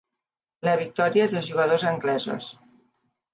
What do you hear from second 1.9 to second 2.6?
anglesos.